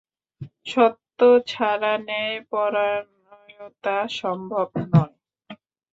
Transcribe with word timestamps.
সত্য 0.65 1.19
ছাড়া 1.47 1.93
ন্যায়পরায়ণতা 2.07 3.57
সম্ভব 4.19 4.69
না। 4.91 5.03